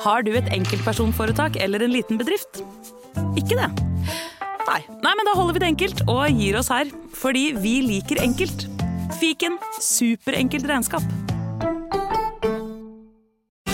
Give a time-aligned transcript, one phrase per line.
[0.00, 2.62] Har du et enkeltpersonforetak eller en liten bedrift?
[3.36, 3.68] Ikke det?
[4.64, 4.80] Nei.
[5.04, 6.88] Nei, men da holder vi det enkelt og gir oss her.
[7.20, 8.64] Fordi vi liker enkelt.
[9.20, 11.04] Fiken superenkelt regnskap.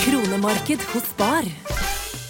[0.02, 1.46] Kronemarked hos Bar.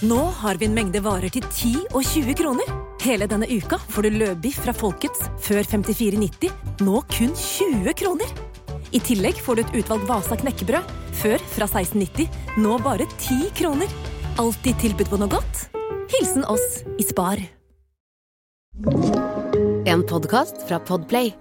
[0.04, 2.74] Nå har vi en mengde varer til 10 og 20 kroner.
[3.00, 6.52] Hele denne uka får du løbiff fra Folkets før 54,90,
[6.84, 8.45] nå kun 20 kroner.
[8.95, 12.29] I tillegg får du et utvalgt Vasa knekkebrød, før fra 1690,
[12.62, 13.91] nå bare 10 kroner.
[14.39, 15.65] Alltid tilbud på noe godt.
[16.12, 17.41] Hilsen oss i Spar.
[19.87, 21.33] En podkast fra Podplay.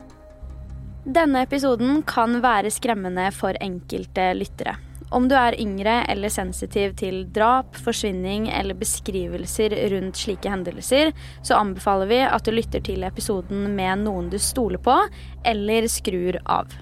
[1.05, 4.79] Denne episoden kan være skremmende for enkelte lyttere.
[5.13, 11.13] Om du er yngre eller sensitiv til drap, forsvinning eller beskrivelser rundt slike hendelser,
[11.45, 14.97] så anbefaler vi at du lytter til episoden med noen du stoler på,
[15.45, 16.73] eller skrur av.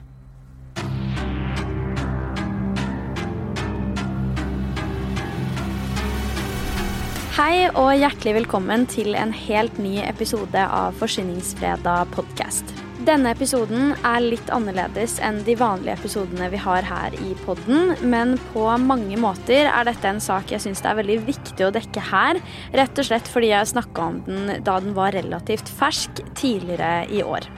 [7.33, 12.69] Hei og hjertelig velkommen til en helt ny episode av Forsyningsfredag podkast.
[13.07, 18.35] Denne episoden er litt annerledes enn de vanlige episodene vi har her i podden, men
[18.51, 22.05] på mange måter er dette en sak jeg syns det er veldig viktig å dekke
[22.13, 22.37] her,
[22.77, 27.25] rett og slett fordi jeg snakka om den da den var relativt fersk tidligere i
[27.25, 27.49] år.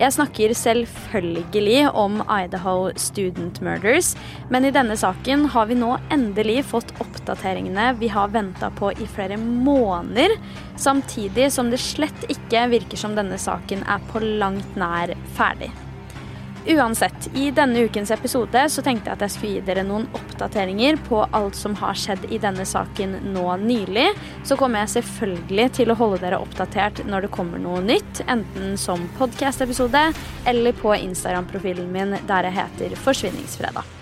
[0.00, 4.14] Jeg snakker selvfølgelig om Idaho Student Murders,
[4.48, 9.08] men i denne saken har vi nå endelig fått oppdateringene vi har venta på i
[9.10, 10.38] flere måneder,
[10.80, 15.70] samtidig som det slett ikke virker som denne saken er på langt nær ferdig.
[16.66, 21.00] Uansett, i denne ukens episode så tenkte jeg at jeg skulle gi dere noen oppdateringer
[21.08, 24.06] på alt som har skjedd i denne saken nå nylig.
[24.46, 28.76] Så kommer jeg selvfølgelig til å holde dere oppdatert når det kommer noe nytt, enten
[28.78, 30.04] som podkast-episode
[30.46, 34.01] eller på Instagram-profilen min der jeg heter Forsvinningsfredag.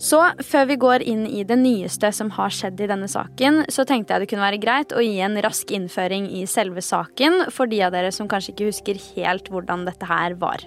[0.00, 3.84] Så før vi går inn i det nyeste som har skjedd i denne saken, så
[3.84, 7.68] tenkte jeg det kunne være greit å gi en rask innføring i selve saken for
[7.68, 10.64] de av dere som kanskje ikke husker helt hvordan dette her var.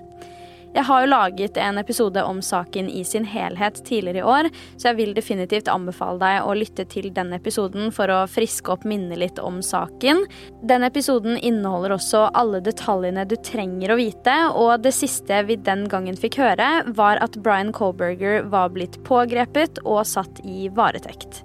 [0.74, 4.90] Jeg har jo laget en episode om saken i sin helhet tidligere i år, så
[4.90, 9.22] jeg vil definitivt anbefale deg å lytte til den episoden for å friske opp minnet
[9.22, 10.24] litt om saken.
[10.66, 15.86] Den episoden inneholder også alle detaljene du trenger å vite, og det siste vi den
[15.92, 21.44] gangen fikk høre, var at Brian Colberger var blitt pågrepet og satt i varetekt.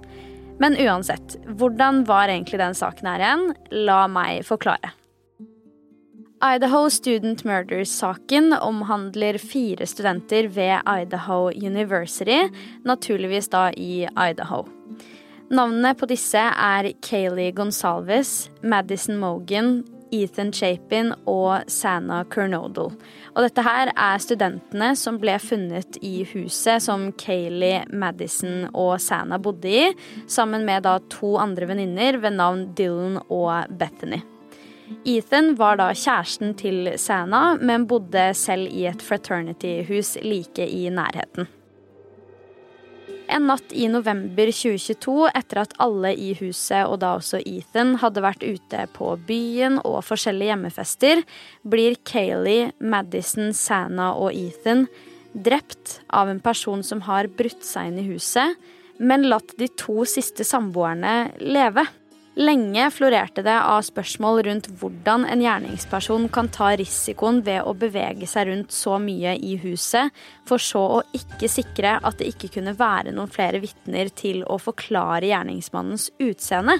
[0.59, 3.45] Men uansett, hvordan var egentlig den saken her igjen?
[3.85, 4.95] La meg forklare.
[6.39, 12.47] Idaho Student Murders-saken omhandler fire studenter ved Idaho University,
[12.87, 14.61] naturligvis da i Idaho.
[15.51, 19.83] Navnene på disse er Kayleigh Gonsalves, Madison Mogan,
[20.15, 22.95] Ethan Chapin og Sanna Kernodal.
[23.35, 29.43] Og dette her er studentene som ble funnet i huset som Kayleigh, Madison og Sanna
[29.43, 29.85] bodde i,
[30.23, 34.23] sammen med da to andre venninner ved navn Dylan og Bethany.
[35.05, 41.49] Ethan var da kjæresten til Sana, men bodde selv i et fraternity-hus like i nærheten.
[43.29, 48.23] En natt i november 2022, etter at alle i huset, og da også Ethan, hadde
[48.25, 51.21] vært ute på byen og forskjellige hjemmefester,
[51.61, 54.87] blir Kayleigh, Madison, Sana og Ethan
[55.33, 58.57] drept av en person som har brutt seg inn i huset,
[58.97, 61.85] men latt de to siste samboerne leve.
[62.39, 68.29] Lenge florerte det av spørsmål rundt hvordan en gjerningsperson kan ta risikoen ved å bevege
[68.31, 70.15] seg rundt så mye i huset,
[70.47, 74.55] for så å ikke sikre at det ikke kunne være noen flere vitner til å
[74.55, 76.79] forklare gjerningsmannens utseende.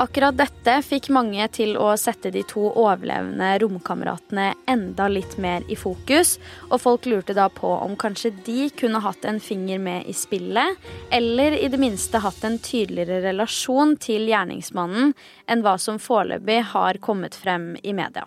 [0.00, 5.76] Akkurat dette fikk mange til å sette de to overlevende romkameratene enda litt mer i
[5.76, 6.38] fokus,
[6.70, 10.78] og folk lurte da på om kanskje de kunne hatt en finger med i spillet,
[11.12, 15.12] eller i det minste hatt en tydeligere relasjon til gjerningsmannen
[15.52, 18.24] enn hva som foreløpig har kommet frem i media.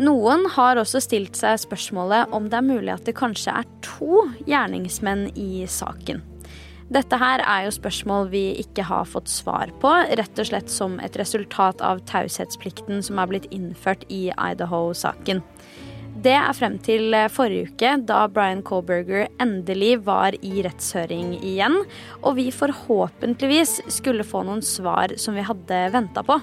[0.00, 4.24] Noen har også stilt seg spørsmålet om det er mulig at det kanskje er to
[4.48, 6.24] gjerningsmenn i saken.
[6.86, 11.00] Dette her er jo spørsmål vi ikke har fått svar på, rett og slett som
[11.02, 15.42] et resultat av taushetsplikten som er blitt innført i Idaho-saken.
[16.22, 21.82] Det er frem til forrige uke, da Brian Colberger endelig var i rettshøring igjen,
[22.22, 26.38] og vi forhåpentligvis skulle få noen svar som vi hadde venta på.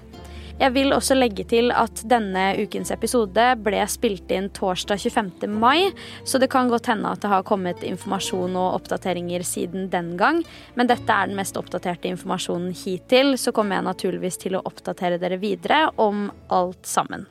[0.59, 5.50] Jeg vil også legge til at denne ukens episode ble spilt inn torsdag 25.
[5.50, 5.89] mai,
[6.29, 10.44] så det kan godt hende at det har kommet informasjon og oppdateringer siden den gang,
[10.77, 15.17] men dette er den mest oppdaterte informasjonen hittil, så kommer jeg naturligvis til å oppdatere
[15.21, 17.25] dere videre om alt sammen.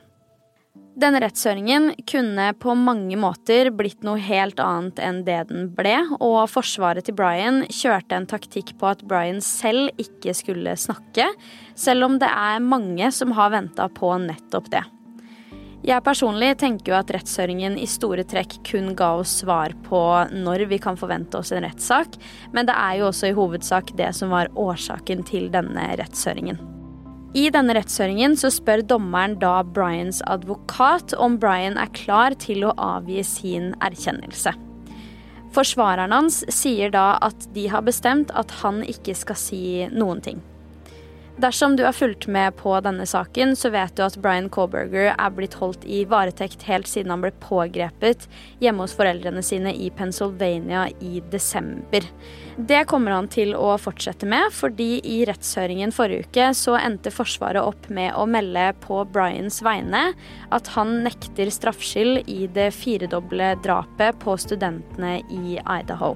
[0.93, 6.45] Denne rettshøringen kunne på mange måter blitt noe helt annet enn det den ble, og
[6.53, 11.25] forsvaret til Brian kjørte en taktikk på at Brian selv ikke skulle snakke,
[11.73, 14.83] selv om det er mange som har venta på nettopp det.
[15.83, 19.99] Jeg personlig tenker jo at rettshøringen i store trekk kun ga oss svar på
[20.31, 22.15] når vi kan forvente oss en rettssak,
[22.53, 26.61] men det er jo også i hovedsak det som var årsaken til denne rettshøringen.
[27.33, 32.75] I denne rettshøringen så spør dommeren da Bryans advokat om Bryan er klar til å
[32.77, 34.53] avgi sin erkjennelse.
[35.53, 40.45] Forsvareren hans sier da at de har bestemt at han ikke skal si noen ting.
[41.37, 45.31] Dersom du har fulgt med på denne saken, så vet du at Brian Colberger er
[45.33, 48.27] blitt holdt i varetekt helt siden han ble pågrepet
[48.61, 52.05] hjemme hos foreldrene sine i Pennsylvania i desember.
[52.57, 57.65] Det kommer han til å fortsette med, fordi i rettshøringen forrige uke så endte Forsvaret
[57.65, 60.11] opp med å melde på Brians vegne
[60.53, 66.13] at han nekter straffskyld i det firedoble drapet på studentene i Idaho.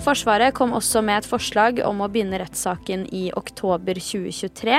[0.00, 4.78] Forsvaret kom også med et forslag om å begynne rettssaken i oktober 2023,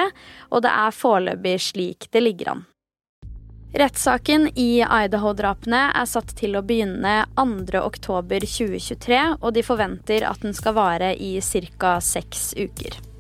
[0.49, 2.63] og det er foreløpig slik det ligger an.
[3.77, 10.75] Rettssaken i Idaho-drapene er satt til å begynne 2.10.2023, og de forventer at den skal
[10.75, 11.37] vare i
[11.77, 11.99] ca.
[12.01, 13.10] seks uker.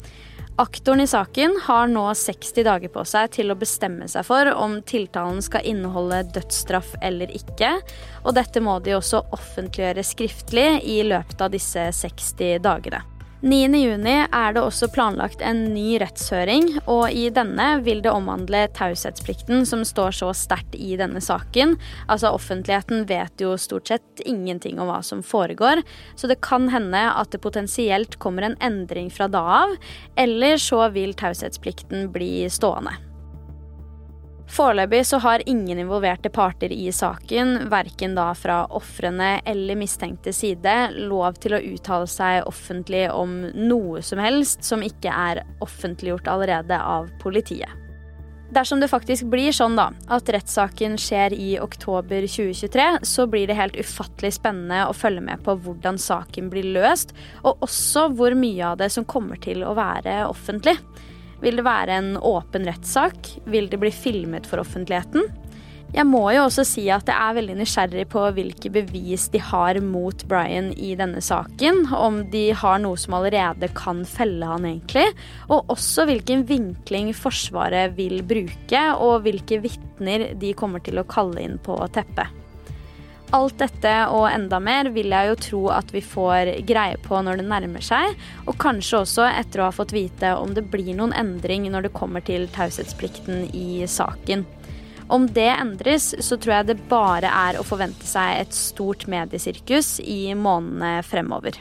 [0.55, 4.81] Aktoren i saken har nå 60 dager på seg til å bestemme seg for om
[4.83, 7.71] tiltalen skal inneholde dødsstraff eller ikke,
[8.25, 13.01] og dette må de også offentliggjøre skriftlig i løpet av disse 60 dagene.
[13.41, 19.65] 9.6 er det også planlagt en ny rettshøring, og i denne vil det omhandle taushetsplikten
[19.65, 21.73] som står så sterkt i denne saken.
[22.05, 25.81] Altså Offentligheten vet jo stort sett ingenting om hva som foregår,
[26.13, 29.77] så det kan hende at det potensielt kommer en endring fra da av,
[30.21, 32.93] eller så vil taushetsplikten bli stående.
[34.51, 40.73] Foreløpig så har ingen involverte parter i saken, verken da fra ofrene eller mistenkte side,
[41.07, 46.75] lov til å uttale seg offentlig om noe som helst som ikke er offentliggjort allerede
[46.83, 47.71] av politiet.
[48.51, 53.55] Dersom det faktisk blir sånn da, at rettssaken skjer i oktober 2023, så blir det
[53.55, 57.15] helt ufattelig spennende å følge med på hvordan saken blir løst,
[57.47, 60.75] og også hvor mye av det som kommer til å være offentlig.
[61.41, 63.35] Vil det være en åpen rettssak?
[63.49, 65.25] Vil det bli filmet for offentligheten?
[65.91, 69.75] Jeg må jo også si at jeg er veldig nysgjerrig på hvilke bevis de har
[69.83, 71.83] mot Brian i denne saken.
[71.91, 75.09] Om de har noe som allerede kan felle han, egentlig.
[75.51, 81.43] Og også hvilken vinkling Forsvaret vil bruke, og hvilke vitner de kommer til å kalle
[81.43, 82.40] inn på teppet.
[83.31, 87.39] Alt dette og enda mer vil jeg jo tro at vi får greie på når
[87.39, 91.15] det nærmer seg, og kanskje også etter å ha fått vite om det blir noen
[91.15, 94.43] endring når det kommer til taushetsplikten i saken.
[95.11, 99.97] Om det endres, så tror jeg det bare er å forvente seg et stort mediesirkus
[100.03, 101.59] i månedene fremover.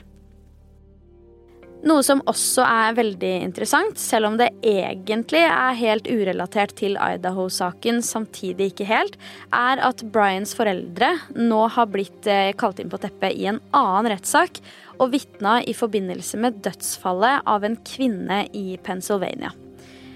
[1.81, 8.03] Noe som også er veldig interessant, selv om det egentlig er helt urelatert til Idaho-saken,
[8.05, 9.17] samtidig ikke helt,
[9.57, 14.11] er at Bryans foreldre nå har blitt eh, kalt inn på teppet i en annen
[14.13, 14.61] rettssak
[15.01, 19.55] og vitna i forbindelse med dødsfallet av en kvinne i Pennsylvania.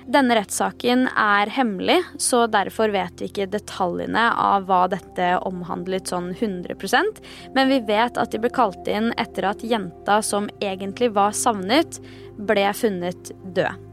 [0.05, 6.35] Denne rettssaken er hemmelig, så derfor vet vi ikke detaljene av hva dette omhandlet sånn
[6.35, 7.23] 100%
[7.55, 12.01] men vi vet at de ble kalt inn etter at jenta som egentlig var savnet,
[12.37, 13.91] ble funnet død.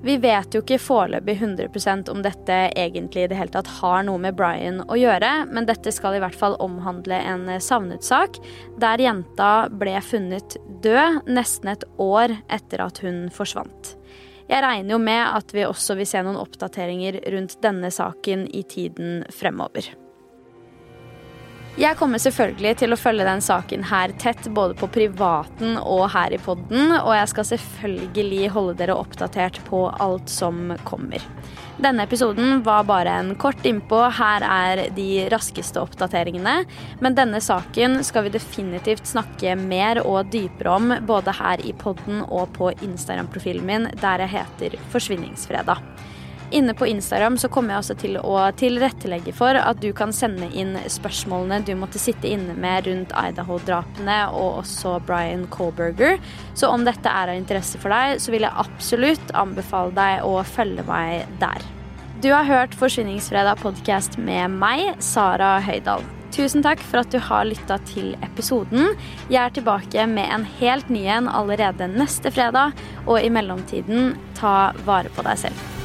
[0.00, 4.16] Vi vet jo ikke foreløpig 100% om dette egentlig i det hele tatt har noe
[4.22, 8.40] med Brian å gjøre, men dette skal i hvert fall omhandle en savnet-sak,
[8.80, 13.92] der jenta ble funnet død nesten et år etter at hun forsvant.
[14.50, 18.64] Jeg regner jo med at vi også vil se noen oppdateringer rundt denne saken i
[18.66, 19.92] tiden fremover.
[21.78, 26.34] Jeg kommer selvfølgelig til å følge den saken her tett, både på privaten og her
[26.34, 31.22] i podden, og jeg skal selvfølgelig holde dere oppdatert på alt som kommer.
[31.80, 34.02] Denne episoden var bare en kort innpå.
[34.18, 36.66] Her er de raskeste oppdateringene.
[37.00, 42.20] Men denne saken skal vi definitivt snakke mer og dypere om, både her i podden
[42.26, 45.80] og på Instagram-profilen min, der jeg heter Forsvinningsfredag.
[46.50, 50.48] Inne på Instagram så kommer jeg også til å tilrettelegge for at du kan sende
[50.50, 56.18] inn spørsmålene du måtte sitte inne med rundt Idaho-drapene og også Brian Colberger.
[56.58, 60.40] Så om dette er av interesse for deg, så vil jeg absolutt anbefale deg å
[60.42, 61.62] følge meg der.
[62.20, 66.02] Du har hørt Forsvinningsfredag podkast med meg, Sara Høydahl.
[66.34, 68.96] Tusen takk for at du har lytta til episoden.
[69.30, 72.74] Jeg er tilbake med en helt ny en allerede neste fredag,
[73.06, 75.79] og i mellomtiden, ta vare på deg selv.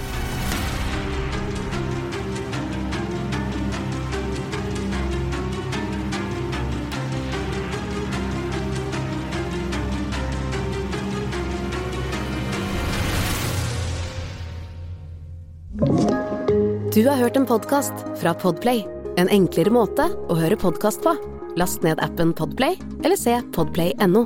[16.95, 18.85] Du har hørt en podkast fra Podplay.
[19.19, 21.11] En enklere måte å høre podkast på.
[21.59, 24.21] Last ned appen Podplay eller se podplay.no.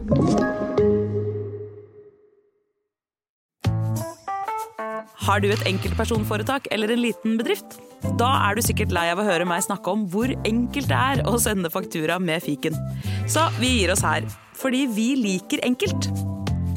[5.26, 7.80] Har du et enkeltpersonforetak eller en liten bedrift?
[8.22, 11.26] Da er du sikkert lei av å høre meg snakke om hvor enkelt det er
[11.26, 12.78] å sende faktura med fiken.
[13.26, 16.12] Så vi gir oss her, fordi vi liker enkelt.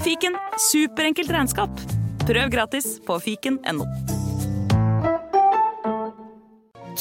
[0.00, 0.40] Fiken
[0.72, 1.86] superenkelt regnskap.
[2.24, 4.21] Prøv gratis på fiken.no.